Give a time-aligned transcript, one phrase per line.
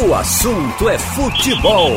[0.00, 1.90] O assunto é futebol.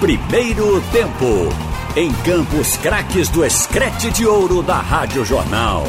[0.00, 1.50] Primeiro tempo.
[1.94, 5.84] Em Campos Craques do Escrete de Ouro da Rádio Jornal.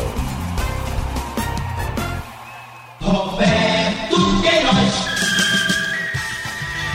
[3.00, 5.08] Roberto Queiroz.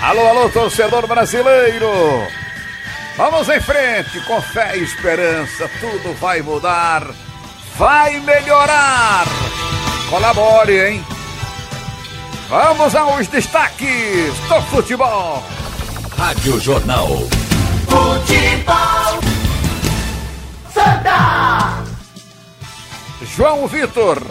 [0.03, 1.89] Alô, alô, torcedor brasileiro.
[3.17, 5.71] Vamos em frente, com fé e esperança.
[5.81, 7.03] Tudo vai mudar,
[7.79, 9.25] vai melhorar.
[10.11, 11.14] Colabore, hein?
[12.49, 15.43] Vamos aos destaques do futebol.
[16.17, 17.09] Rádio Jornal.
[17.89, 19.21] Futebol.
[20.73, 21.85] Santa.
[23.35, 24.23] João Vitor.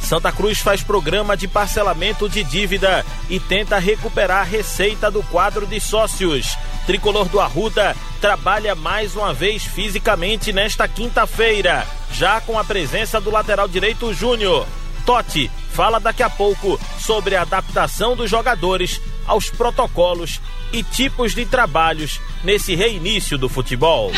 [0.00, 5.64] Santa Cruz faz programa de parcelamento de dívida e tenta recuperar a receita do quadro
[5.64, 6.58] de sócios.
[6.86, 13.30] Tricolor do Arruda trabalha mais uma vez fisicamente nesta quinta-feira, já com a presença do
[13.30, 14.66] lateral direito Júnior.
[15.04, 20.40] Totti fala daqui a pouco sobre a adaptação dos jogadores aos protocolos
[20.72, 24.12] e tipos de trabalhos nesse reinício do futebol.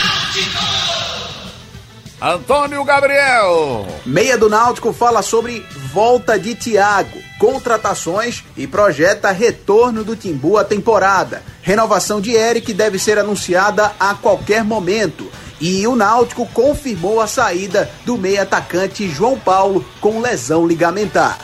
[2.21, 3.85] Antônio Gabriel.
[4.07, 10.63] Meia do Náutico fala sobre volta de Thiago, contratações e projeta retorno do Timbu à
[10.63, 11.43] temporada.
[11.63, 15.29] Renovação de Eric deve ser anunciada a qualquer momento.
[15.63, 21.39] E o Náutico confirmou a saída do meia atacante João Paulo com lesão ligamentar.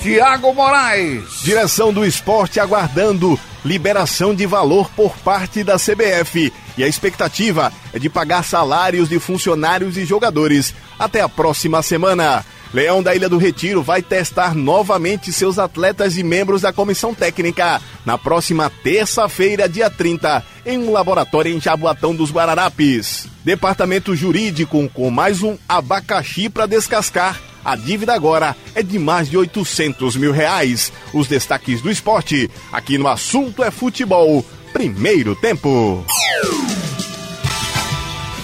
[0.00, 1.40] Tiago Moraes.
[1.42, 6.52] Direção do esporte aguardando liberação de valor por parte da CBF.
[6.78, 12.44] E a expectativa é de pagar salários de funcionários e jogadores até a próxima semana.
[12.74, 17.80] Leão da Ilha do Retiro vai testar novamente seus atletas e membros da comissão técnica
[18.04, 23.28] na próxima terça-feira, dia 30, em um laboratório em Jaboatão dos Guararapes.
[23.44, 27.40] Departamento Jurídico com mais um abacaxi para descascar.
[27.64, 30.92] A dívida agora é de mais de 800 mil reais.
[31.12, 34.44] Os destaques do esporte aqui no Assunto é Futebol.
[34.72, 36.04] Primeiro tempo.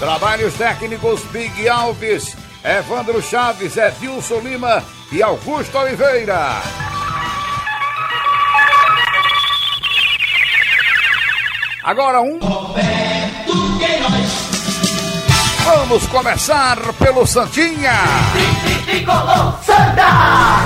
[0.00, 6.62] Trabalhos técnicos Big Alves, Evandro Chaves, Edilson Lima e Augusto Oliveira.
[11.82, 12.38] Agora um.
[12.38, 14.52] Roberto Queiroz.
[15.64, 17.94] Vamos começar pelo Santinha.
[18.86, 20.60] Tricolor Santa.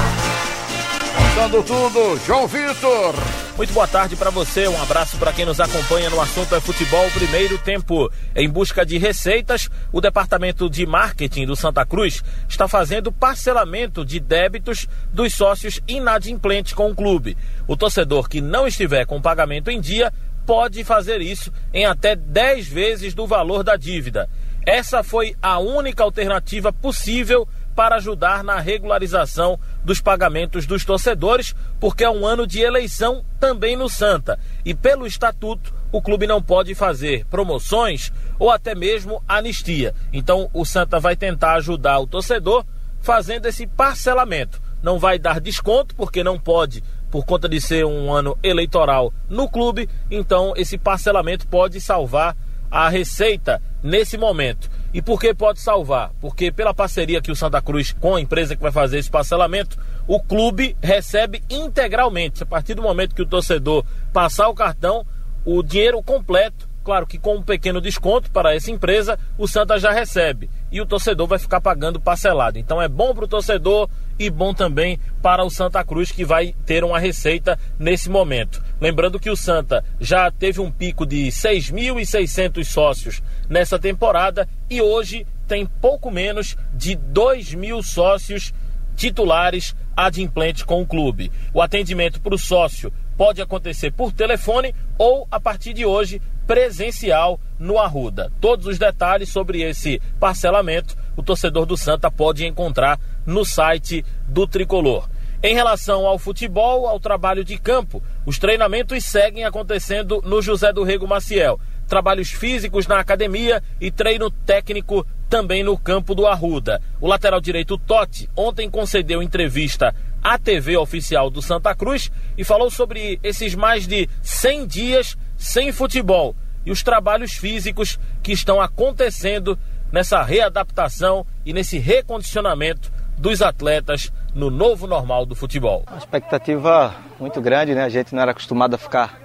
[1.17, 3.15] Contando tudo, João Vitor.
[3.57, 7.11] Muito boa tarde para você, um abraço para quem nos acompanha no assunto é futebol
[7.13, 8.13] primeiro tempo.
[8.35, 14.21] Em busca de receitas, o departamento de marketing do Santa Cruz está fazendo parcelamento de
[14.21, 17.35] débitos dos sócios inadimplentes com o clube.
[17.67, 20.13] O torcedor que não estiver com pagamento em dia
[20.45, 24.29] pode fazer isso em até 10 vezes do valor da dívida.
[24.67, 32.03] Essa foi a única alternativa possível para ajudar na regularização dos pagamentos dos torcedores, porque
[32.03, 34.39] é um ano de eleição também no Santa.
[34.65, 39.95] E pelo estatuto, o clube não pode fazer promoções ou até mesmo anistia.
[40.11, 42.65] Então o Santa vai tentar ajudar o torcedor
[43.03, 44.61] fazendo esse parcelamento.
[44.83, 49.49] Não vai dar desconto, porque não pode por conta de ser um ano eleitoral no
[49.49, 52.37] clube, então esse parcelamento pode salvar
[52.71, 54.69] a receita nesse momento.
[54.93, 56.11] E por que pode salvar?
[56.21, 59.79] Porque pela parceria que o Santa Cruz com a empresa que vai fazer esse parcelamento,
[60.07, 62.43] o clube recebe integralmente.
[62.43, 65.05] A partir do momento que o torcedor passar o cartão,
[65.45, 69.91] o dinheiro completo, claro que com um pequeno desconto para essa empresa, o Santa já
[69.91, 70.49] recebe.
[70.71, 72.59] E o torcedor vai ficar pagando parcelado.
[72.59, 76.55] Então é bom para o torcedor e bom também para o Santa Cruz, que vai
[76.65, 78.63] ter uma receita nesse momento.
[78.81, 85.27] Lembrando que o Santa já teve um pico de 6.600 sócios nessa temporada e hoje
[85.47, 88.53] tem pouco menos de 2 mil sócios
[88.97, 91.31] titulares adimplentes com o clube.
[91.55, 97.41] O atendimento para o sócio pode acontecer por telefone ou, a partir de hoje, presencial
[97.59, 98.31] no Arruda.
[98.41, 104.47] Todos os detalhes sobre esse parcelamento o torcedor do Santa pode encontrar no site do
[104.47, 105.09] Tricolor.
[105.43, 110.83] Em relação ao futebol, ao trabalho de campo, os treinamentos seguem acontecendo no José do
[110.83, 111.61] Rego Maciel.
[111.87, 116.81] Trabalhos físicos na academia e treino técnico também no campo do Arruda.
[117.01, 122.71] O lateral direito Totti ontem concedeu entrevista à TV oficial do Santa Cruz e falou
[122.71, 126.35] sobre esses mais de 100 dias sem futebol
[126.65, 129.57] e os trabalhos físicos que estão acontecendo
[129.93, 135.83] nessa readaptação e nesse recondicionamento dos atletas no novo normal do futebol.
[135.89, 137.85] Uma expectativa muito grande, né?
[137.85, 139.19] A gente não era acostumado a ficar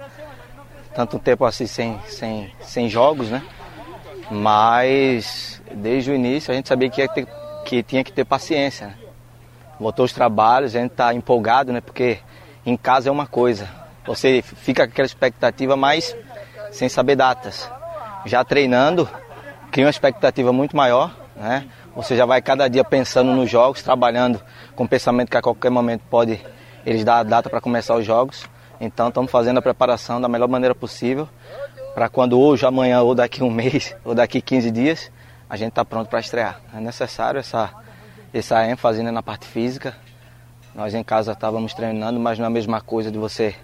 [0.94, 3.42] tanto tempo assim sem, sem, sem jogos, né?
[4.30, 7.26] Mas desde o início a gente sabia que, ter,
[7.64, 8.88] que tinha que ter paciência.
[8.88, 8.94] Né?
[9.78, 11.80] Voltou os trabalhos, a gente está empolgado, né?
[11.80, 12.18] Porque
[12.64, 13.68] em casa é uma coisa.
[14.06, 16.16] Você fica com aquela expectativa, mas
[16.70, 17.70] sem saber datas.
[18.24, 19.08] Já treinando,
[19.70, 21.66] cria uma expectativa muito maior, né?
[21.94, 24.40] Você já vai cada dia pensando nos jogos, trabalhando
[24.74, 26.40] com o pensamento que a qualquer momento pode
[26.86, 28.48] eles dar a data para começar os jogos.
[28.80, 31.28] Então estamos fazendo a preparação da melhor maneira possível
[31.94, 35.12] para quando hoje, amanhã ou daqui um mês ou daqui 15 dias
[35.50, 36.60] a gente está pronto para estrear.
[36.74, 37.70] É necessário essa,
[38.32, 39.94] essa ênfase né, na parte física.
[40.74, 43.54] Nós em casa estávamos treinando, mas não é a mesma coisa de você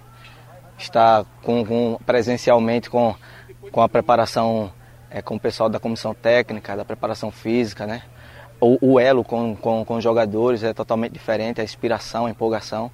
[0.77, 3.15] estar com, com presencialmente com,
[3.73, 4.71] com a preparação
[5.11, 8.03] é, com o pessoal da comissão técnica, da preparação física, né?
[8.61, 12.91] O, o elo com, com, com os jogadores é totalmente diferente, a inspiração, a empolgação.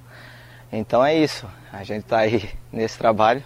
[0.71, 3.43] Então é isso, a gente está aí nesse trabalho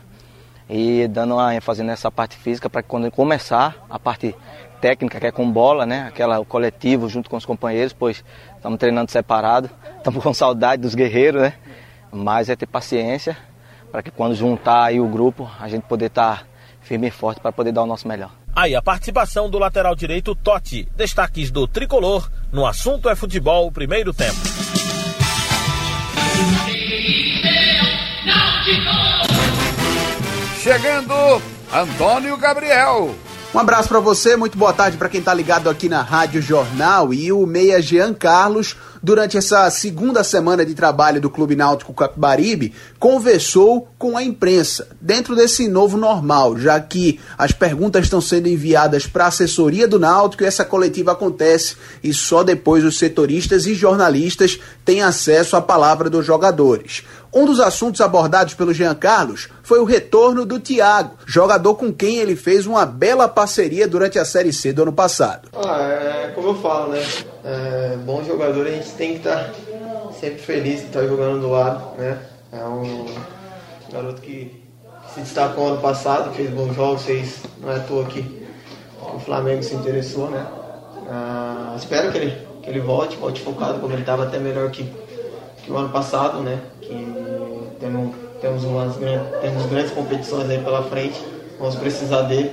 [0.70, 4.36] e dando uma ênfase nessa parte física para que quando começar a parte
[4.80, 6.08] técnica, que é com bola, né?
[6.08, 8.24] Aquela o coletivo junto com os companheiros, pois
[8.56, 11.54] estamos treinando separado, estamos com saudade dos guerreiros, né?
[12.12, 13.38] Mas é ter paciência
[13.92, 16.49] para que quando juntar aí o grupo, a gente poder estar tá
[16.90, 18.32] firme e forte para poder dar o nosso melhor.
[18.56, 20.88] Aí a participação do lateral direito Totti.
[20.98, 24.40] Destaques do tricolor no assunto é futebol, primeiro tempo.
[30.64, 31.14] Chegando,
[31.72, 33.16] Antônio Gabriel.
[33.54, 37.14] Um abraço para você, muito boa tarde para quem tá ligado aqui na Rádio Jornal
[37.14, 42.74] e o meia Jean Carlos durante essa segunda semana de trabalho do Clube Náutico Capibaribe,
[43.00, 49.08] conversou com a imprensa, dentro desse novo normal, já que as perguntas estão sendo enviadas
[49.08, 53.74] para a assessoria do Náutico e essa coletiva acontece e só depois os setoristas e
[53.74, 57.04] jornalistas têm acesso à palavra dos jogadores.
[57.34, 62.18] Um dos assuntos abordados pelo Jean Carlos foi o retorno do Thiago, jogador com quem
[62.18, 65.50] ele fez uma bela parceria durante a Série C do ano passado.
[65.54, 67.06] Ah, é como eu falo, né?
[67.44, 71.50] É, bom jogador a gente tem que estar tá sempre feliz de estar jogando do
[71.50, 72.18] lado, né?
[72.52, 73.06] É um
[73.92, 74.64] garoto que
[75.14, 78.48] se destacou ano passado, fez bons jogos, fez, não é à toa que
[79.02, 80.46] o Flamengo se interessou, né?
[81.10, 84.84] Ah, espero que ele, que ele volte, volte focado como ele estava até melhor que,
[85.70, 86.60] que o ano passado, né?
[86.82, 87.08] Que
[87.80, 91.24] temos, temos, umas, temos grandes competições aí pela frente,
[91.60, 92.52] vamos precisar dele.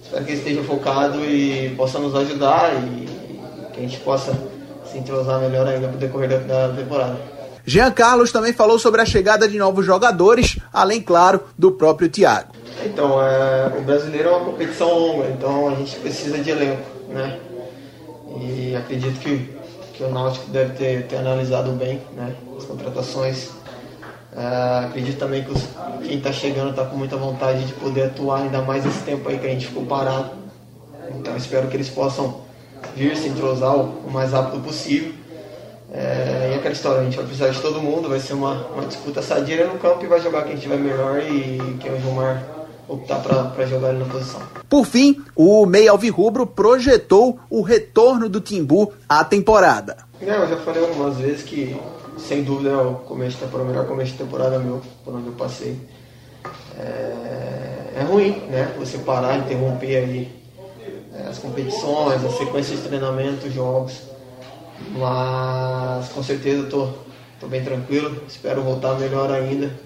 [0.00, 3.08] Espero que ele esteja focado e possa nos ajudar e
[3.72, 4.32] que a gente possa
[4.90, 7.16] se entrosar melhor ainda no decorrer da, temporada.
[7.64, 12.52] Jean Carlos também falou sobre a chegada de novos jogadores, além, claro, do próprio Thiago.
[12.84, 17.40] Então, é, o brasileiro é uma competição longa, então a gente precisa de elenco, né?
[18.40, 19.50] E acredito que,
[19.96, 23.50] que o Náutico deve ter, ter analisado bem né, as contratações.
[24.36, 25.62] É, acredito também que os,
[26.02, 29.38] quem está chegando está com muita vontade de poder atuar, ainda mais esse tempo aí
[29.38, 30.30] que a gente ficou parado.
[31.18, 32.42] Então espero que eles possam
[32.94, 35.14] vir se entrosar o mais rápido possível.
[35.92, 38.84] É, e aquela história, a gente vai precisar de todo mundo, vai ser uma, uma
[38.84, 42.55] disputa sadia no campo e vai jogar quem tiver melhor e quem o Gilmar
[42.88, 44.40] optar para jogar ele na posição.
[44.68, 49.98] Por fim, o Meia Alvirrubro projetou o retorno do Timbu à temporada.
[50.20, 51.76] Não, eu já falei algumas vezes que,
[52.18, 55.32] sem dúvida, é o, começo de o melhor começo de temporada meu, por onde eu
[55.34, 55.76] passei.
[56.78, 58.74] É, é ruim, né?
[58.78, 60.32] Você parar, interromper aí
[61.14, 64.02] é, as competições, a sequência de treinamento, jogos.
[64.90, 66.94] Mas com certeza estou
[67.48, 69.85] bem tranquilo, espero voltar melhor ainda.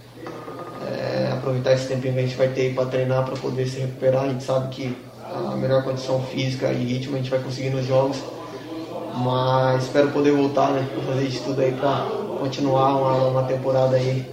[1.21, 4.25] É, aproveitar esse tempinho que a gente vai ter para treinar, para poder se recuperar.
[4.25, 7.87] A gente sabe que a melhor condição física e ritmo a gente vai conseguir nos
[7.87, 8.17] jogos.
[9.17, 10.89] Mas espero poder voltar, né?
[11.07, 12.07] Fazer de tudo aí para
[12.39, 14.25] continuar uma, uma temporada aí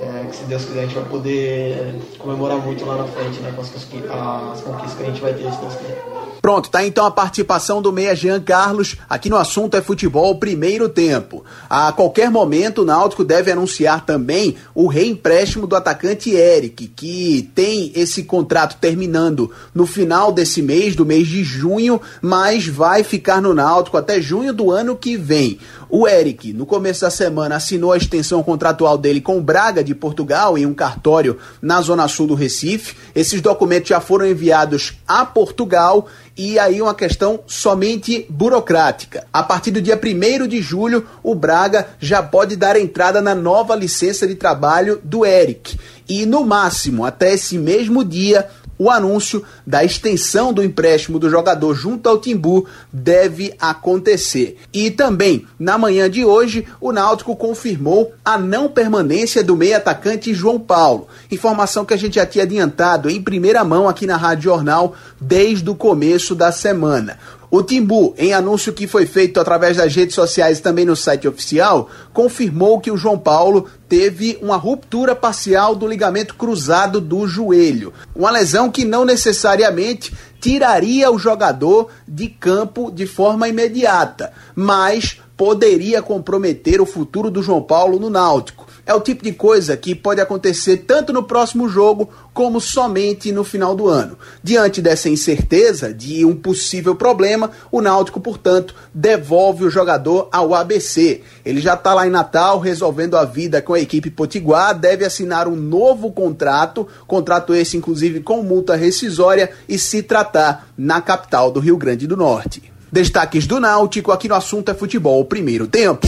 [0.00, 3.52] é, que se Deus quiser a gente vai poder comemorar muito lá na frente, né?
[3.54, 6.23] Com as, as conquistas que a gente vai ter, se Deus quiser.
[6.44, 10.90] Pronto, tá então a participação do meia Jean Carlos aqui no assunto é futebol primeiro
[10.90, 11.42] tempo.
[11.70, 17.92] A qualquer momento o Náutico deve anunciar também o reempréstimo do atacante Eric, que tem
[17.94, 23.54] esse contrato terminando no final desse mês, do mês de junho, mas vai ficar no
[23.54, 25.58] Náutico até junho do ano que vem.
[25.96, 29.94] O Eric, no começo da semana, assinou a extensão contratual dele com o Braga de
[29.94, 32.96] Portugal em um cartório na zona sul do Recife.
[33.14, 39.24] Esses documentos já foram enviados a Portugal e aí uma questão somente burocrática.
[39.32, 43.76] A partir do dia 1 de julho, o Braga já pode dar entrada na nova
[43.76, 45.78] licença de trabalho do Eric.
[46.08, 48.50] E no máximo, até esse mesmo dia,
[48.84, 54.58] o anúncio da extensão do empréstimo do jogador junto ao Timbu deve acontecer.
[54.72, 60.34] E também, na manhã de hoje, o Náutico confirmou a não permanência do meio atacante
[60.34, 61.08] João Paulo.
[61.30, 65.68] Informação que a gente já tinha adiantado em primeira mão aqui na Rádio Jornal desde
[65.70, 67.18] o começo da semana.
[67.56, 71.28] O Timbu, em anúncio que foi feito através das redes sociais e também no site
[71.28, 77.92] oficial, confirmou que o João Paulo teve uma ruptura parcial do ligamento cruzado do joelho.
[78.12, 86.02] Uma lesão que não necessariamente tiraria o jogador de campo de forma imediata, mas poderia
[86.02, 88.66] comprometer o futuro do João Paulo no Náutico.
[88.86, 93.42] É o tipo de coisa que pode acontecer tanto no próximo jogo como somente no
[93.42, 94.18] final do ano.
[94.42, 101.22] Diante dessa incerteza de um possível problema, o Náutico, portanto, devolve o jogador ao ABC.
[101.44, 105.48] Ele já está lá em Natal resolvendo a vida com a equipe Potiguar, deve assinar
[105.48, 111.60] um novo contrato, contrato esse inclusive com multa rescisória e se tratar na capital do
[111.60, 112.74] Rio Grande do Norte.
[112.92, 116.06] Destaques do Náutico aqui no assunto é futebol, primeiro tempo.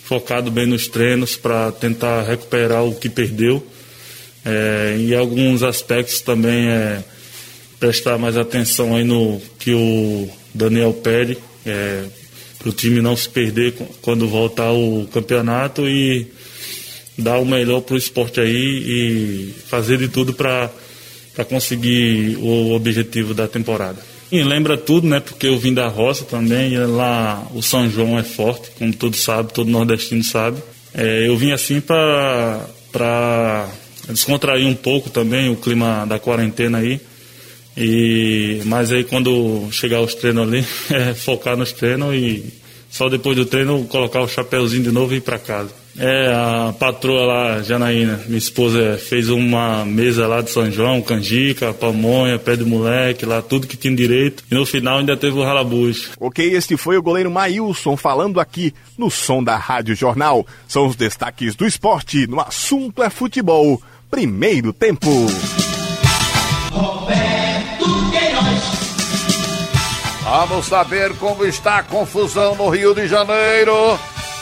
[0.05, 3.67] focado bem nos treinos para tentar recuperar o que perdeu.
[4.45, 7.03] É, alguns aspectos também é
[7.81, 12.05] prestar mais atenção aí no que o Daniel pede, é,
[12.59, 13.73] para o time não se perder
[14.03, 16.27] quando voltar o campeonato e
[17.17, 20.71] dar o melhor para o esporte aí e fazer de tudo para
[21.49, 24.16] conseguir o objetivo da temporada.
[24.31, 25.21] E lembra tudo, né?
[25.21, 29.23] Porque eu vim da roça também, e lá o São João é forte, como todos
[29.23, 30.61] sabem, todo nordestino sabe.
[30.93, 33.69] É, eu vim assim para
[34.09, 37.01] descontrair um pouco também o clima da quarentena aí.
[37.77, 42.45] E, mas aí quando chegar os treinos ali, é focar nos treinos e
[42.91, 45.71] só depois do treino colocar o chapéuzinho de novo e ir para casa.
[45.99, 51.73] É, a patroa lá, Janaína, minha esposa, fez uma mesa lá de São João, canjica,
[51.73, 54.45] pamonha, pé de moleque, lá tudo que tinha direito.
[54.51, 56.11] E no final ainda teve o ralabujo.
[56.21, 60.47] Ok, este foi o goleiro Maílson falando aqui no som da Rádio Jornal.
[60.69, 63.81] São os destaques do esporte no assunto é futebol.
[64.11, 65.09] Primeiro tempo.
[66.71, 68.87] Roberto Queiroz.
[70.25, 73.99] Vamos saber como está a confusão no Rio de Janeiro.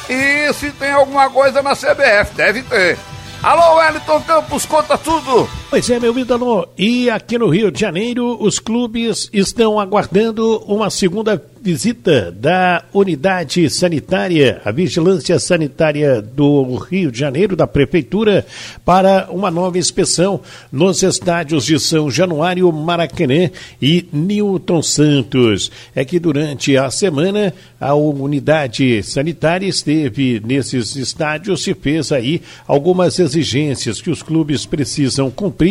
[0.08, 2.99] E se tem alguma coisa na CBF, deve ter.
[3.42, 5.49] Alô, Wellington Campos, conta tudo.
[5.75, 6.69] Pois é, meu ídolo.
[6.78, 13.69] E aqui no Rio de Janeiro, os clubes estão aguardando uma segunda visita da unidade
[13.71, 18.47] sanitária, a vigilância sanitária do Rio de Janeiro, da Prefeitura,
[18.85, 23.50] para uma nova inspeção nos estádios de São Januário, Maracanã
[23.81, 25.73] e Newton Santos.
[25.95, 33.19] É que durante a semana a unidade sanitária esteve nesses estádios e fez aí algumas
[33.19, 35.63] exigências que os clubes precisam cumprir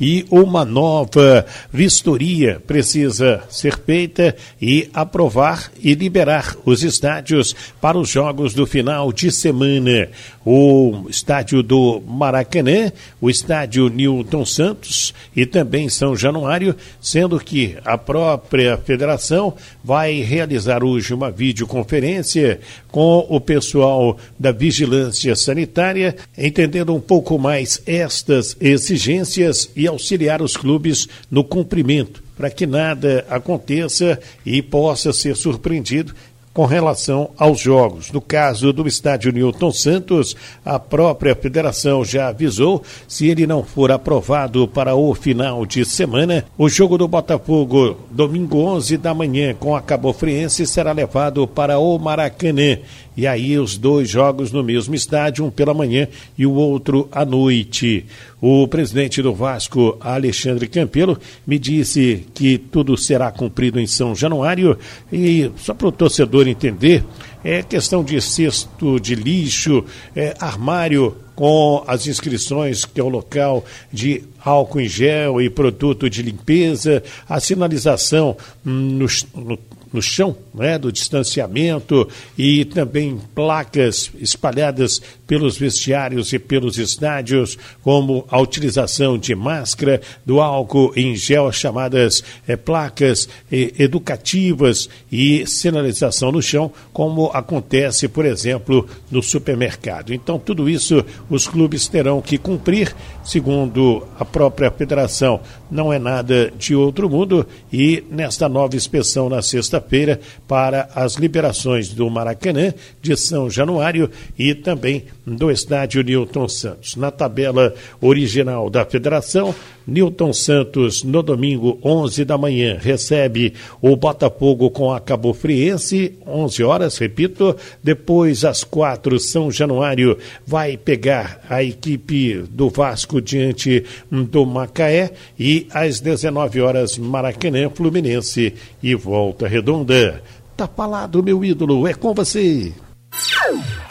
[0.00, 8.08] e uma nova vistoria precisa ser feita e aprovar e liberar os estádios para os
[8.08, 10.08] jogos do final de semana.
[10.44, 17.98] O estádio do Maracanã, o estádio Newton Santos e também São Januário, sendo que a
[17.98, 27.00] própria federação vai realizar hoje uma videoconferência com o pessoal da vigilância sanitária, entendendo um
[27.00, 29.29] pouco mais estas exigências
[29.76, 36.14] e auxiliar os clubes no cumprimento para que nada aconteça e possa ser surpreendido
[36.54, 38.10] com relação aos jogos.
[38.10, 40.34] No caso do estádio Newton Santos,
[40.64, 46.44] a própria federação já avisou, se ele não for aprovado para o final de semana,
[46.58, 51.78] o jogo do Botafogo, domingo 11 da manhã, com a Cabo Friense, será levado para
[51.78, 52.78] o Maracanã.
[53.16, 57.24] E aí os dois jogos no mesmo estádio, um pela manhã e o outro à
[57.24, 58.06] noite.
[58.40, 64.78] O presidente do Vasco, Alexandre Campelo, me disse que tudo será cumprido em São Januário
[65.12, 67.04] e só para o torcedor entender,
[67.44, 73.64] é questão de cesto de lixo, é, armário com as inscrições, que é o local
[73.90, 79.06] de álcool em gel e produto de limpeza, a sinalização hum, no,
[79.42, 79.58] no
[79.92, 88.24] no chão, né, do distanciamento e também placas espalhadas pelos vestiários e pelos estádios, como
[88.28, 96.32] a utilização de máscara, do álcool em gel, chamadas é, placas é, educativas e sinalização
[96.32, 100.12] no chão, como acontece, por exemplo, no supermercado.
[100.12, 102.94] Então, tudo isso os clubes terão que cumprir,
[103.24, 109.40] segundo a própria federação, não é nada de outro mundo e nesta nova inspeção na
[109.80, 116.96] sexta-feira para as liberações do Maracanã, de São Januário e também do estádio Newton Santos.
[116.96, 119.54] Na tabela original da federação,
[119.90, 126.62] Newton Santos, no domingo, 11 da manhã, recebe o Botafogo com a Cabo Friense, 11
[126.62, 127.56] horas, repito.
[127.82, 135.10] Depois, às quatro, São Januário vai pegar a equipe do Vasco diante do Macaé.
[135.36, 140.22] E às 19 horas, Maracanã, Fluminense e Volta Redonda.
[140.56, 142.72] Tá falado, meu ídolo, é com você.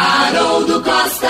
[0.02, 1.28] Haroldo Costa.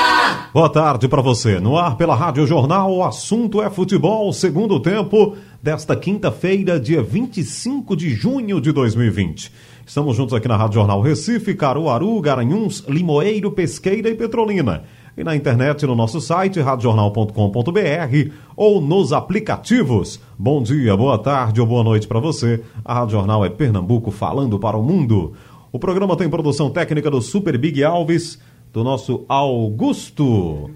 [0.53, 1.59] Boa tarde para você.
[1.59, 7.95] No ar pela Rádio Jornal, o assunto é futebol, segundo tempo desta quinta-feira, dia 25
[7.95, 9.51] de junho de 2020.
[9.87, 14.83] Estamos juntos aqui na Rádio Jornal Recife, Caruaru, Garanhuns, Limoeiro, Pesqueira e Petrolina.
[15.17, 20.19] E na internet no nosso site radiojornal.com.br ou nos aplicativos.
[20.37, 22.61] Bom dia, boa tarde ou boa noite para você.
[22.85, 25.33] A Rádio Jornal é Pernambuco falando para o mundo.
[25.71, 28.39] O programa tem produção técnica do Super Big Alves,
[28.71, 30.69] do nosso Augusto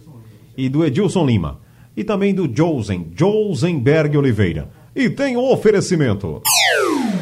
[0.57, 1.59] e do Edilson Lima.
[1.95, 4.69] E também do Josen, Josenberg Oliveira.
[4.95, 6.41] E tem um oferecimento.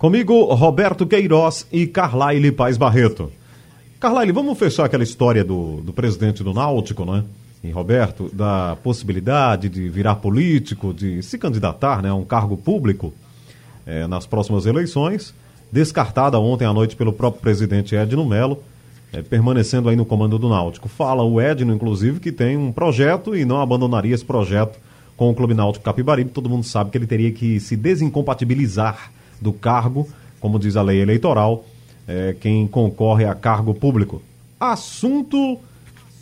[0.00, 3.30] Comigo, Roberto Queiroz e Carlaile Paz Barreto.
[4.00, 7.22] Carlaile, vamos fechar aquela história do, do presidente do Náutico, né?
[7.62, 13.12] E Roberto, da possibilidade de virar político, de se candidatar né, a um cargo público
[13.84, 15.34] é, nas próximas eleições,
[15.70, 18.62] descartada ontem à noite pelo próprio presidente Edno Melo,
[19.12, 20.88] é, permanecendo aí no comando do Náutico.
[20.88, 24.78] Fala o Edno, inclusive, que tem um projeto e não abandonaria esse projeto
[25.14, 26.30] com o Clube Náutico Capibaribe.
[26.30, 30.08] Todo mundo sabe que ele teria que se desincompatibilizar do cargo,
[30.40, 31.64] como diz a lei eleitoral,
[32.06, 34.22] é, quem concorre a cargo público.
[34.58, 35.58] Assunto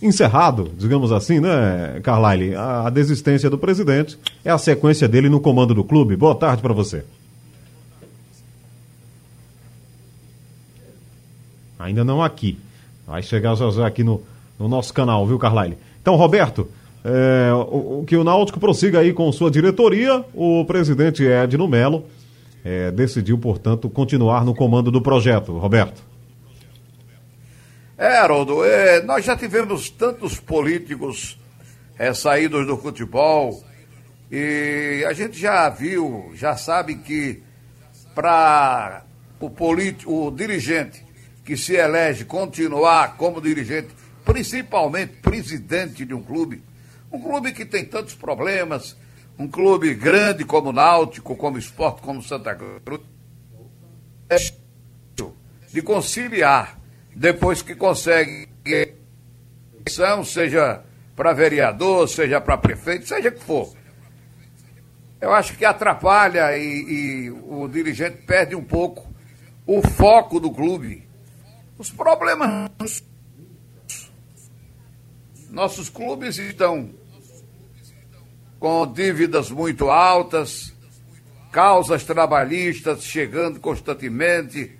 [0.01, 2.55] encerrado, digamos assim, né, Carlyle?
[2.55, 6.17] A, a desistência do presidente é a sequência dele no comando do clube.
[6.17, 7.05] Boa tarde para você.
[11.79, 12.59] Ainda não aqui.
[13.07, 14.23] Vai chegar já já aqui no,
[14.59, 15.79] no nosso canal, viu, Carlyle?
[16.03, 16.69] Então, Roberto,
[17.05, 22.05] é, o, o, que o Náutico prossiga aí com sua diretoria, o presidente Edno Melo
[22.65, 25.57] é, decidiu, portanto, continuar no comando do projeto.
[25.59, 26.03] Roberto.
[27.97, 31.39] É, Haroldo, é, nós já tivemos tantos políticos
[31.99, 33.65] é, saídos do futebol
[34.31, 37.43] E a gente já viu, já sabe que
[38.15, 39.05] para
[39.41, 41.05] o político, o dirigente
[41.45, 43.89] que se elege continuar como dirigente,
[44.25, 46.63] principalmente presidente de um clube,
[47.11, 48.97] um clube que tem tantos problemas,
[49.39, 53.01] um clube grande como o Náutico, como Esporte, como Santa Cruz,
[54.29, 54.37] é
[55.73, 56.79] de conciliar
[57.15, 60.83] depois que consegue eleição, seja
[61.15, 63.73] para vereador, seja para prefeito, seja que for.
[65.21, 69.07] Eu acho que atrapalha e, e o dirigente perde um pouco
[69.67, 71.07] o foco do clube.
[71.77, 73.03] Os problemas.
[75.51, 76.91] Nossos clubes estão
[78.59, 80.73] com dívidas muito altas,
[81.53, 84.73] causas trabalhistas chegando constantemente.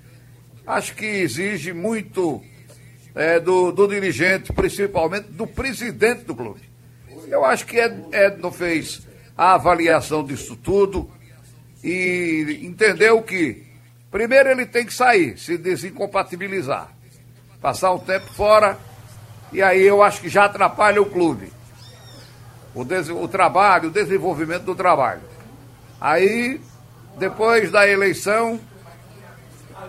[0.67, 2.43] Acho que exige muito
[3.15, 6.61] é, do, do, dirigente, principalmente do presidente do clube.
[7.29, 11.11] Eu acho que Edno fez a avaliação disso tudo
[11.83, 13.65] e entendeu que,
[14.11, 16.93] primeiro, ele tem que sair, se desincompatibilizar,
[17.61, 18.79] passar um tempo fora,
[19.53, 21.58] e aí eu acho que já atrapalha o clube.
[22.75, 25.23] O, des o trabalho, o desenvolvimento do trabalho.
[26.01, 26.61] Aí,
[27.17, 28.61] depois da eleição,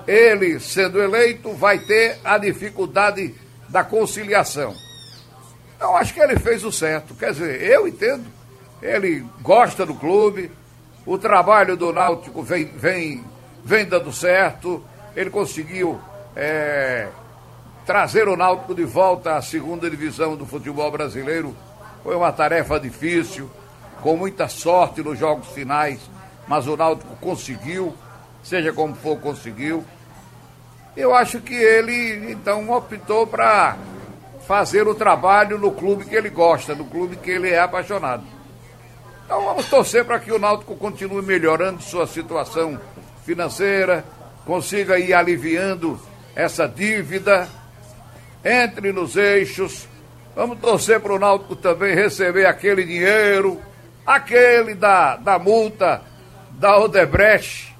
[0.07, 3.35] ele, sendo eleito, vai ter a dificuldade
[3.67, 4.73] da conciliação.
[5.79, 7.13] Eu acho que ele fez o certo.
[7.13, 8.39] Quer dizer, eu entendo
[8.81, 10.51] ele gosta do clube,
[11.05, 13.23] o trabalho do Náutico vem, vem,
[13.63, 14.83] vem dando certo,
[15.15, 15.99] ele conseguiu
[16.35, 17.07] é,
[17.85, 21.55] trazer o Náutico de volta à segunda divisão do futebol brasileiro.
[22.03, 23.49] Foi uma tarefa difícil,
[24.01, 25.99] com muita sorte nos jogos finais,
[26.47, 27.93] mas o Náutico conseguiu,
[28.41, 29.83] seja como for, conseguiu.
[30.95, 33.77] Eu acho que ele, então, optou para
[34.47, 38.23] fazer o trabalho no clube que ele gosta, no clube que ele é apaixonado.
[39.23, 42.79] Então vamos torcer para que o Náutico continue melhorando sua situação
[43.23, 44.03] financeira,
[44.43, 45.99] consiga ir aliviando
[46.35, 47.47] essa dívida,
[48.43, 49.87] entre nos eixos.
[50.35, 53.59] Vamos torcer para o Náutico também receber aquele dinheiro,
[54.05, 56.01] aquele da, da multa
[56.51, 57.75] da Odebrecht,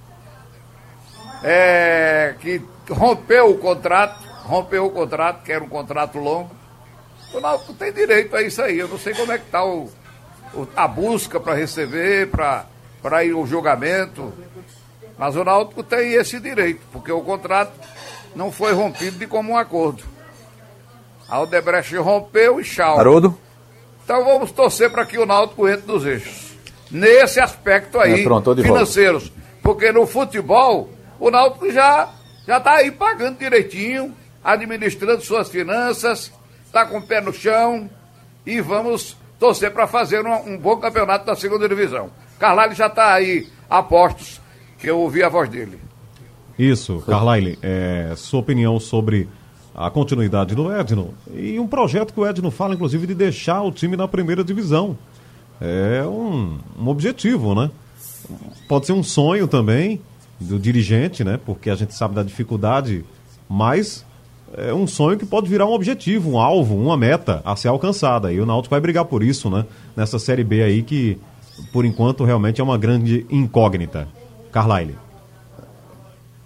[1.43, 6.51] é, que rompeu o contrato, rompeu o contrato, que era um contrato longo.
[7.33, 8.79] O Náutico tem direito a isso aí.
[8.79, 9.89] Eu não sei como é que está o,
[10.75, 14.33] a busca para receber, para ir ao julgamento.
[15.17, 17.73] Mas o Náutico tem esse direito, porque o contrato
[18.35, 20.03] não foi rompido de comum acordo.
[21.29, 22.99] A Odebrecht rompeu e tchau.
[22.99, 23.37] Haroldo?
[24.03, 26.53] Então vamos torcer para que o Náutico entre nos eixos.
[26.89, 29.31] Nesse aspecto aí, é, pronto, financeiros.
[29.61, 30.89] Porque no futebol,
[31.19, 32.09] o Náutico já
[32.47, 34.11] já está aí pagando direitinho,
[34.43, 36.31] administrando suas finanças,
[36.65, 37.87] está com o pé no chão
[38.43, 42.09] e vamos torcer para fazer um, um, bom campeonato da segunda divisão.
[42.39, 44.41] Carlyle já está aí a postos,
[44.79, 45.79] que eu ouvi a voz dele.
[46.57, 49.29] Isso, Carlyle, é, sua opinião sobre
[49.79, 53.71] a continuidade do Edno e um projeto que o Edno fala, inclusive, de deixar o
[53.71, 54.97] time na primeira divisão.
[55.61, 57.71] É um, um objetivo, né?
[58.67, 60.01] Pode ser um sonho também
[60.37, 61.39] do dirigente, né?
[61.45, 63.05] Porque a gente sabe da dificuldade,
[63.47, 64.05] mas
[64.57, 68.33] é um sonho que pode virar um objetivo, um alvo, uma meta a ser alcançada.
[68.33, 69.65] E o Náutico vai brigar por isso, né?
[69.95, 71.17] Nessa Série B aí que,
[71.71, 74.09] por enquanto, realmente é uma grande incógnita.
[74.51, 75.08] Carlyle.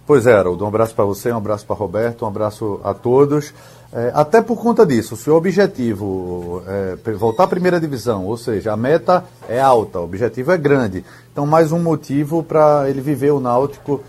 [0.06, 3.54] Pois é, Haroldo, um abraço para você, um abraço para Roberto, um abraço a todos.
[3.94, 8.78] É, até por conta disso, o objetivo é voltar à primeira divisão, ou seja, a
[8.78, 11.06] meta é alta, o objetivo é grande.
[11.32, 14.02] Então, mais um motivo para ele viver o Náutico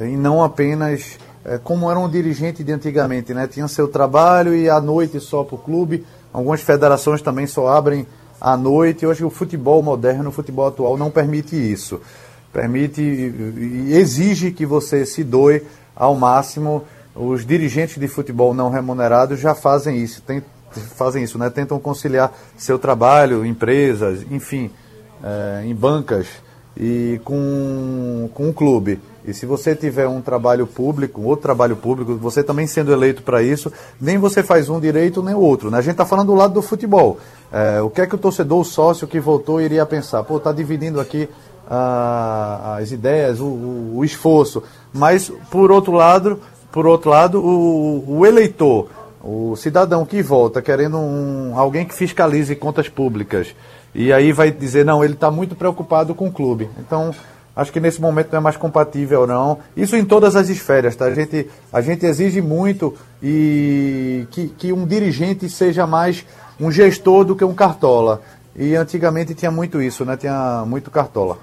[0.00, 3.46] e não apenas é, como era um dirigente de antigamente, né?
[3.46, 6.06] Tinha seu trabalho e à noite só para o clube.
[6.32, 8.06] Algumas federações também só abrem
[8.40, 9.04] à noite.
[9.04, 12.00] Hoje o futebol moderno, o futebol atual não permite isso.
[12.52, 15.62] Permite e exige que você se doe
[15.96, 16.84] ao máximo.
[17.14, 20.42] Os dirigentes de futebol não remunerados já fazem isso, tem,
[20.96, 21.48] fazem isso, né?
[21.50, 24.70] Tentam conciliar seu trabalho, empresas, enfim,
[25.22, 26.26] é, em bancas
[26.76, 28.98] e com, com o clube.
[29.24, 33.40] E se você tiver um trabalho público, outro trabalho público, você também sendo eleito para
[33.40, 35.70] isso, nem você faz um direito nem o outro.
[35.70, 35.78] Né?
[35.78, 37.18] A gente está falando do lado do futebol.
[37.52, 40.24] É, o que é que o torcedor, o sócio que votou, iria pensar?
[40.24, 41.28] Pô, está dividindo aqui
[41.68, 44.62] as ideias, o, o, o, esforço.
[44.92, 48.88] Mas, por outro lado, por outro lado o, o eleitor,
[49.22, 53.54] o cidadão que vota querendo um, alguém que fiscalize contas públicas,
[53.94, 56.68] e aí vai dizer, não, ele está muito preocupado com o clube.
[56.78, 57.14] Então,
[57.54, 59.58] Acho que nesse momento não é mais compatível, não.
[59.76, 61.04] Isso em todas as esferas, tá?
[61.04, 66.24] A gente, a gente exige muito e que, que um dirigente seja mais
[66.58, 68.22] um gestor do que um cartola.
[68.56, 70.16] E antigamente tinha muito isso, né?
[70.16, 71.38] Tinha muito cartola.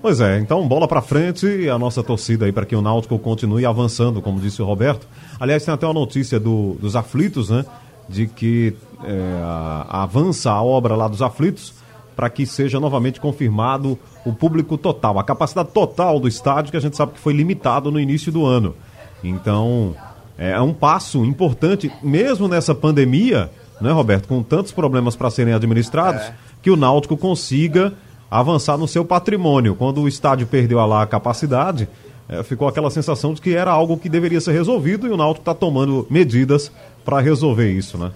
[0.00, 3.18] Pois é, então bola para frente e a nossa torcida aí para que o Náutico
[3.18, 5.08] continue avançando, como disse o Roberto.
[5.40, 7.64] Aliás, tem até uma notícia do, dos aflitos, né?
[8.08, 9.42] De que é,
[9.88, 11.74] avança a obra lá dos aflitos
[12.14, 16.80] para que seja novamente confirmado o público total, a capacidade total do estádio, que a
[16.80, 18.74] gente sabe que foi limitado no início do ano.
[19.22, 19.94] Então,
[20.36, 26.22] é um passo importante, mesmo nessa pandemia, né, Roberto, com tantos problemas para serem administrados,
[26.22, 26.34] é.
[26.60, 27.94] que o Náutico consiga
[28.30, 29.74] avançar no seu patrimônio.
[29.74, 31.88] Quando o estádio perdeu lá a capacidade,
[32.28, 35.42] é, ficou aquela sensação de que era algo que deveria ser resolvido e o Náutico
[35.42, 36.70] está tomando medidas
[37.04, 38.12] para resolver isso, né?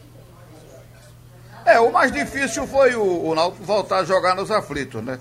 [1.64, 5.18] É, o mais difícil foi o, o Náutico voltar a jogar nos aflitos, né?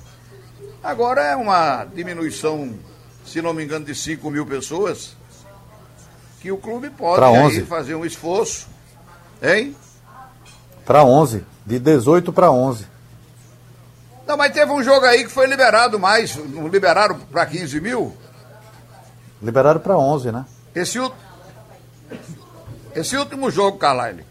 [0.83, 2.73] Agora é uma diminuição,
[3.23, 5.15] se não me engano, de 5 mil pessoas,
[6.41, 8.67] que o clube pode aí fazer um esforço,
[9.41, 9.75] hein?
[10.83, 12.90] Para 11, de 18 para 11.
[14.31, 16.37] Não, mas teve um jogo aí que foi liberado mais.
[16.37, 18.15] Não liberaram para 15 mil?
[19.41, 20.45] Liberaram para 11, né?
[20.73, 20.97] Esse,
[22.95, 24.23] Esse último jogo, Carlyle,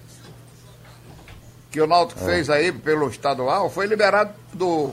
[1.70, 2.24] que o Náutico é.
[2.24, 4.92] fez aí pelo estadual, foi liberado do.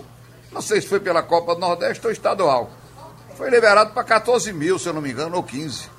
[0.52, 2.70] Não sei se foi pela Copa do Nordeste ou estadual.
[3.38, 5.90] Foi liberado para 14 mil, se eu não me engano, ou 15.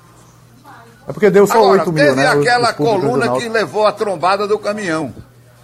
[1.07, 2.29] É porque deu só Agora, 8 mil, né?
[2.29, 5.11] Teve aquela coluna que levou a trombada do caminhão.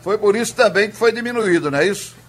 [0.02, 2.25] Foi por isso também que foi diminuído, não é isso?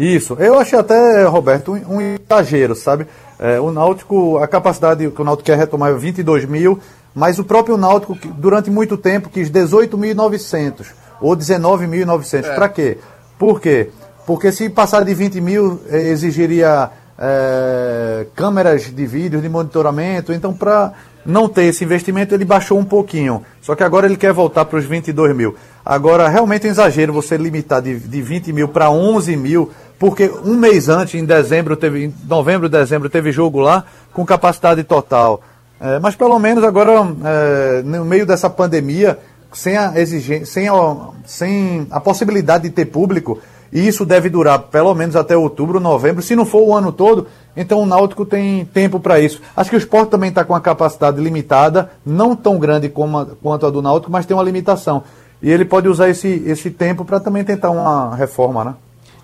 [0.00, 0.34] Isso.
[0.38, 3.06] Eu achei até, Roberto, um, um exagero, sabe?
[3.38, 6.78] É, o Náutico, a capacidade que o Náutico quer retomar é 22 mil,
[7.14, 10.86] mas o próprio Náutico, durante muito tempo, quis 18.900
[11.20, 12.44] ou 19.900.
[12.44, 12.54] É.
[12.54, 12.96] Para quê?
[13.38, 13.90] Por quê?
[14.26, 20.32] Porque se passar de 20 mil, é, exigiria é, câmeras de vídeo, de monitoramento.
[20.32, 20.94] Então, para
[21.26, 23.44] não ter esse investimento, ele baixou um pouquinho.
[23.60, 25.54] Só que agora ele quer voltar para os 22 mil.
[25.84, 30.32] Agora, realmente é um exagero você limitar de, de 20 mil para 11 mil, porque
[30.46, 33.84] um mês antes, em dezembro, teve, em novembro, dezembro, teve jogo lá
[34.14, 35.42] com capacidade total.
[35.78, 39.18] É, mas pelo menos agora, é, no meio dessa pandemia,
[39.52, 44.58] sem a exigência, sem a, sem a possibilidade de ter público, e isso deve durar
[44.58, 46.22] pelo menos até outubro, novembro.
[46.22, 49.42] Se não for o ano todo, então o Náutico tem tempo para isso.
[49.54, 53.26] Acho que o esporte também está com uma capacidade limitada, não tão grande como a,
[53.26, 55.02] quanto a do Náutico, mas tem uma limitação.
[55.42, 58.74] E ele pode usar esse, esse tempo para também tentar uma reforma, né?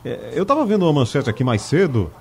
[0.07, 2.13] É, eu estava vendo uma manchete aqui mais cedo,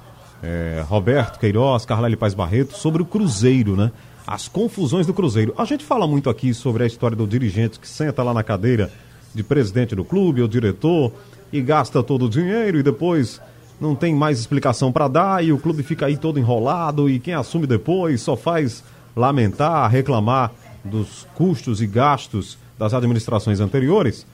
[0.41, 3.91] é, Roberto Queiroz, Carlyle Paz Barreto, sobre o Cruzeiro, né?
[4.25, 5.53] As confusões do Cruzeiro.
[5.55, 8.91] A gente fala muito aqui sobre a história do dirigente que senta lá na cadeira
[9.35, 11.11] de presidente do clube ou diretor
[11.53, 13.39] e gasta todo o dinheiro e depois
[13.79, 17.35] não tem mais explicação para dar e o clube fica aí todo enrolado e quem
[17.35, 18.83] assume depois só faz
[19.15, 20.51] lamentar, reclamar
[20.83, 24.25] dos custos e gastos das administrações anteriores.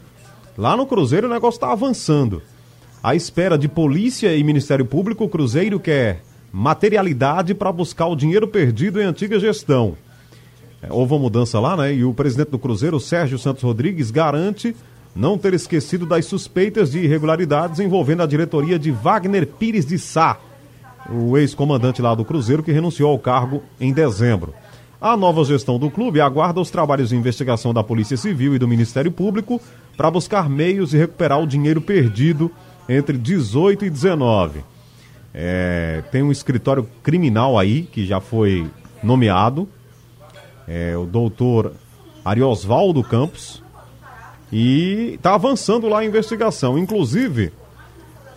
[0.58, 2.42] Lá no Cruzeiro o negócio está avançando.
[3.04, 6.22] À espera de polícia e Ministério Público, o Cruzeiro quer
[6.54, 9.98] materialidade para buscar o dinheiro perdido em antiga gestão.
[10.84, 11.96] É, houve uma mudança lá, né?
[11.96, 14.76] E o presidente do Cruzeiro, Sérgio Santos Rodrigues, garante
[15.16, 20.38] não ter esquecido das suspeitas de irregularidades envolvendo a diretoria de Wagner Pires de Sá,
[21.10, 24.54] o ex-comandante lá do Cruzeiro que renunciou ao cargo em dezembro.
[25.02, 28.68] A nova gestão do clube aguarda os trabalhos de investigação da Polícia Civil e do
[28.68, 29.60] Ministério Público
[29.98, 32.52] para buscar meios de recuperar o dinheiro perdido
[32.88, 34.64] entre 18 e 19.
[35.34, 38.70] É, tem um escritório criminal aí que já foi
[39.02, 39.68] nomeado,
[40.68, 41.74] é, o doutor
[42.24, 43.64] Ariosvaldo Campos,
[44.52, 46.78] e está avançando lá a investigação.
[46.78, 47.54] Inclusive,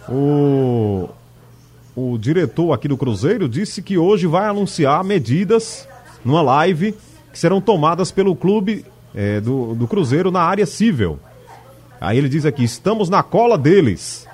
[0.08, 1.08] o,
[1.96, 5.88] o diretor aqui do Cruzeiro disse que hoje vai anunciar medidas
[6.24, 6.94] numa live
[7.32, 11.18] que serão tomadas pelo clube é, do, do Cruzeiro na área civil.
[12.00, 14.26] Aí ele diz aqui: estamos na cola deles.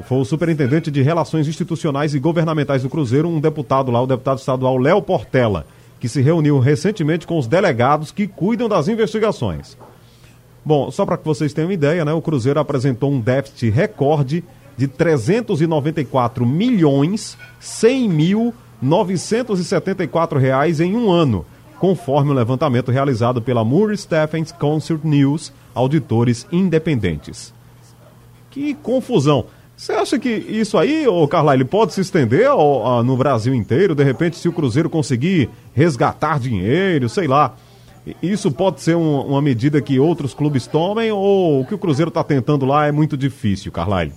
[0.00, 4.38] Foi o superintendente de Relações Institucionais e Governamentais do Cruzeiro, um deputado lá, o deputado
[4.38, 5.66] estadual Léo Portela,
[6.00, 9.76] que se reuniu recentemente com os delegados que cuidam das investigações.
[10.64, 14.42] Bom, só para que vocês tenham ideia, né, o Cruzeiro apresentou um déficit recorde
[14.76, 21.44] de 394 milhões 100 mil 974 reais em um ano,
[21.78, 27.52] conforme o levantamento realizado pela Moore Stephens Consult News, auditores independentes.
[28.50, 29.46] Que confusão!
[29.82, 32.48] Você acha que isso aí, ô Carla, ele pode se estender
[33.04, 33.96] no Brasil inteiro?
[33.96, 37.56] De repente, se o Cruzeiro conseguir resgatar dinheiro, sei lá,
[38.22, 42.10] isso pode ser um, uma medida que outros clubes tomem ou o que o Cruzeiro
[42.10, 44.12] está tentando lá é muito difícil, Carlyle?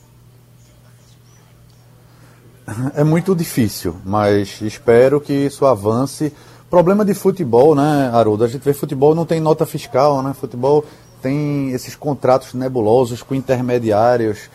[2.93, 6.31] É muito difícil, mas espero que isso avance.
[6.69, 8.43] Problema de futebol, né, Haroldo?
[8.43, 10.31] A gente vê futebol não tem nota fiscal, né?
[10.39, 10.85] Futebol
[11.23, 14.47] tem esses contratos nebulosos com intermediários.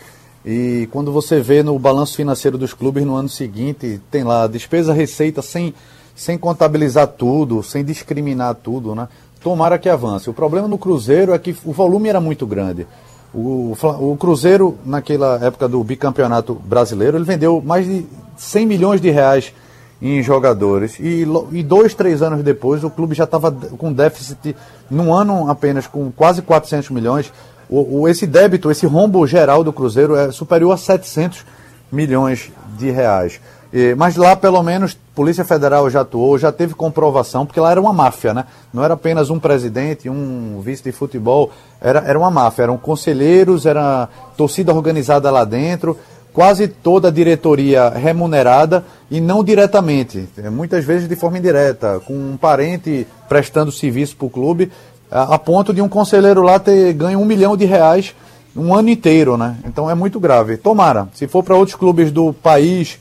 [0.45, 4.91] E quando você vê no balanço financeiro dos clubes no ano seguinte, tem lá despesa,
[4.93, 5.73] receita sem,
[6.15, 9.07] sem contabilizar tudo, sem discriminar tudo, né?
[9.43, 10.29] Tomara que avance.
[10.29, 12.87] O problema no Cruzeiro é que o volume era muito grande.
[13.33, 18.05] O, o Cruzeiro, naquela época do bicampeonato brasileiro, ele vendeu mais de
[18.37, 19.53] 100 milhões de reais
[20.01, 20.99] em jogadores.
[20.99, 24.55] E, e dois, três anos depois, o clube já estava com déficit,
[24.89, 27.31] num ano apenas, com quase 400 milhões.
[27.71, 31.45] O, o, esse débito, esse rombo geral do Cruzeiro é superior a 700
[31.89, 33.39] milhões de reais.
[33.71, 37.79] E, mas lá, pelo menos, Polícia Federal já atuou, já teve comprovação, porque lá era
[37.79, 38.43] uma máfia, né?
[38.73, 43.65] Não era apenas um presidente, um vice de futebol, era, era uma máfia, eram conselheiros,
[43.65, 45.97] era torcida organizada lá dentro,
[46.33, 52.37] quase toda a diretoria remunerada e não diretamente, muitas vezes de forma indireta, com um
[52.37, 54.71] parente prestando serviço para o clube,
[55.11, 58.15] a, ponto de um conselheiro lá ter ganho um milhão de reais
[58.55, 59.57] um ano inteiro, né?
[59.65, 60.57] Então é muito grave.
[60.57, 62.99] Tomara, se for para outros clubes do país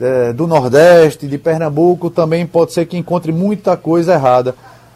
[0.00, 4.54] é, do Nordeste, de Pernambuco, também pode ser que encontre muita coisa errada.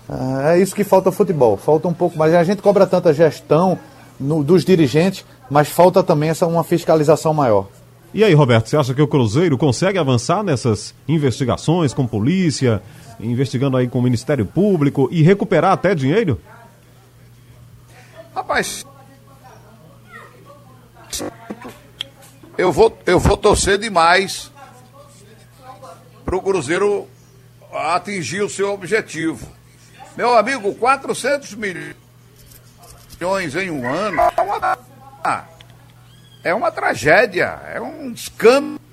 [0.08, 1.56] É, é isso que falta ao futebol.
[1.56, 2.34] Falta um pouco mais.
[2.34, 3.78] A gente cobra tanta gestão
[4.18, 7.66] no, dos dirigentes, mas falta também essa uma fiscalização maior.
[8.12, 12.80] E aí, Roberto, você acha que o Cruzeiro consegue avançar nessas investigações com polícia,
[13.20, 16.40] investigando aí com o Ministério Público e recuperar até dinheiro?
[18.34, 18.84] Rapaz,
[22.56, 24.50] eu vou, eu vou torcer demais
[26.24, 27.08] para o Cruzeiro
[27.72, 29.46] atingir o seu objetivo.
[30.16, 34.78] Meu amigo, 400 milhões em um ano é uma,
[36.44, 38.83] é uma tragédia, é um escândalo.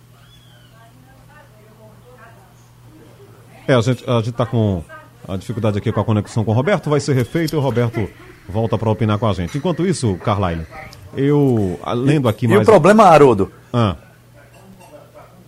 [3.72, 4.84] É, a gente, a gente tá com
[5.26, 8.06] a dificuldade aqui com a conexão com o Roberto, vai ser refeito e o Roberto
[8.50, 9.58] volta para opinar com a gente.
[9.58, 10.68] Enquanto isso, Carlyle,
[11.16, 12.60] eu lendo aqui e, mais.
[12.60, 13.50] E o problema, Haroldo?
[13.72, 13.96] Ah.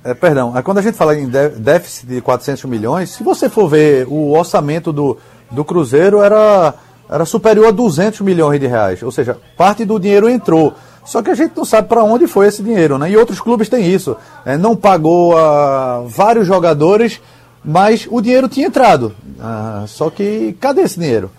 [0.05, 4.07] É, perdão, quando a gente fala em déficit de 400 milhões, se você for ver
[4.07, 5.17] o orçamento do,
[5.51, 6.73] do Cruzeiro era,
[7.09, 10.73] era superior a 200 milhões de reais, ou seja, parte do dinheiro entrou.
[11.03, 13.11] Só que a gente não sabe para onde foi esse dinheiro, né?
[13.11, 14.15] E outros clubes têm isso.
[14.45, 17.19] É, não pagou a vários jogadores,
[17.63, 19.13] mas o dinheiro tinha entrado.
[19.39, 21.31] Ah, só que cadê esse dinheiro?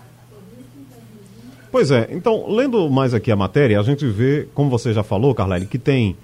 [1.71, 5.35] Pois é, então, lendo mais aqui a matéria, a gente vê, como você já falou,
[5.35, 6.15] Carlyle, que tem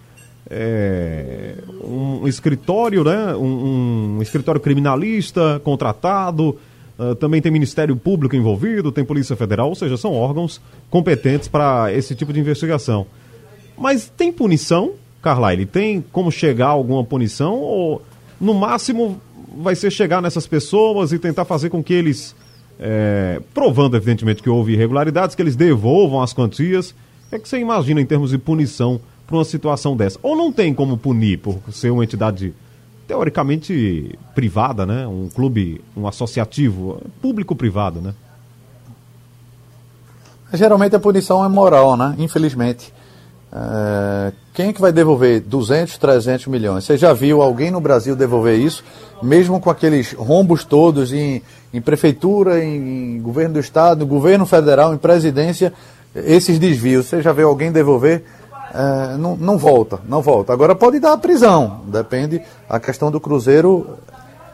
[0.49, 3.35] é, um escritório, né?
[3.35, 6.57] Um, um, escritório criminalista contratado,
[6.97, 11.91] uh, também tem Ministério Público envolvido, tem Polícia Federal, ou seja, são órgãos competentes para
[11.93, 13.05] esse tipo de investigação.
[13.77, 15.65] Mas tem punição, Carlyle?
[15.65, 17.55] Tem como chegar a alguma punição?
[17.59, 18.01] Ou
[18.39, 19.21] no máximo
[19.57, 22.35] vai ser chegar nessas pessoas e tentar fazer com que eles,
[22.79, 26.91] é, provando evidentemente que houve irregularidades, que eles devolvam as quantias?
[27.31, 30.19] O é que você imagina em termos de punição para uma situação dessa?
[30.21, 32.53] Ou não tem como punir por ser uma entidade
[33.07, 35.07] teoricamente privada, né?
[35.07, 38.13] Um clube, um associativo, público-privado, né?
[40.53, 42.15] Geralmente a punição é moral, né?
[42.17, 42.93] Infelizmente.
[43.51, 44.33] É...
[44.53, 46.83] Quem é que vai devolver 200, 300 milhões?
[46.83, 48.83] Você já viu alguém no Brasil devolver isso?
[49.23, 51.41] Mesmo com aqueles rombos todos em,
[51.73, 55.71] em prefeitura, em, em governo do estado, governo federal, em presidência,
[56.13, 57.05] esses desvios.
[57.05, 58.23] Você já viu alguém devolver?
[58.73, 60.53] é, não, não volta, não volta.
[60.53, 62.41] Agora pode dar prisão, depende.
[62.69, 63.97] A questão do Cruzeiro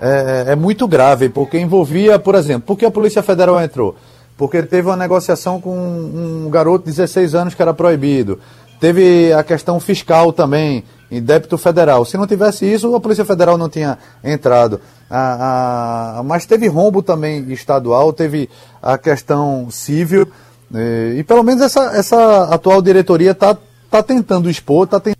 [0.01, 3.95] é, é, muito grave, porque envolvia, por exemplo, por que a Polícia Federal entrou?
[4.35, 8.39] Porque teve uma negociação com um garoto de 16 anos que era proibido.
[8.79, 12.05] Teve a questão fiscal também, em débito federal.
[12.05, 14.79] Se não tivesse isso, a Polícia Federal não tinha entrado.
[15.09, 18.49] A, a, mas teve rombo também estadual, teve
[18.81, 20.27] a questão civil.
[20.73, 25.17] E, e pelo menos essa, essa atual diretoria está está tentando expor, está tentando.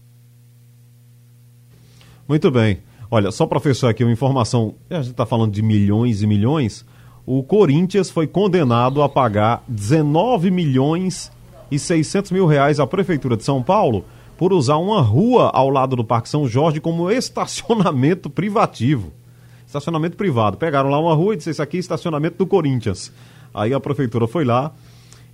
[2.28, 2.80] Muito bem.
[3.10, 6.86] Olha, só para fechar aqui uma informação, a gente está falando de milhões e milhões.
[7.26, 11.32] O Corinthians foi condenado a pagar 19 milhões
[11.70, 14.06] e 600 mil reais à Prefeitura de São Paulo
[14.38, 19.12] por usar uma rua ao lado do Parque São Jorge como estacionamento privativo.
[19.66, 20.58] Estacionamento privado.
[20.58, 23.12] Pegaram lá uma rua e disseram: Isso aqui é estacionamento do Corinthians.
[23.54, 24.72] Aí a Prefeitura foi lá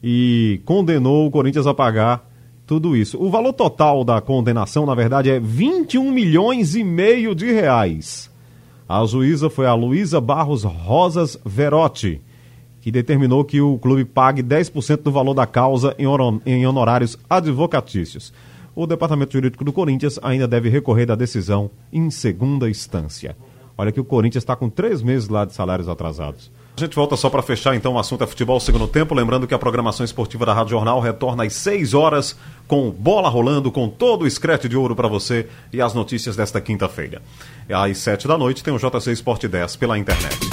[0.02, 2.28] e condenou o Corinthians a pagar
[2.66, 3.22] tudo isso.
[3.22, 8.32] O valor total da condenação, na verdade, é 21 milhões e meio de reais.
[8.88, 12.22] A juíza foi a Luísa Barros Rosas Verotti,
[12.84, 18.34] que determinou que o clube pague 10% do valor da causa em honorários advocatícios.
[18.76, 23.38] O Departamento Jurídico do Corinthians ainda deve recorrer da decisão em segunda instância.
[23.78, 26.52] Olha que o Corinthians está com três meses lá de salários atrasados.
[26.76, 29.54] A gente volta só para fechar então o assunto é futebol segundo tempo, lembrando que
[29.54, 34.24] a programação esportiva da Rádio Jornal retorna às 6 horas com bola rolando, com todo
[34.24, 37.22] o escrete de ouro para você e as notícias desta quinta-feira.
[37.70, 40.53] Às 7 da noite tem o JC Esporte 10 pela internet.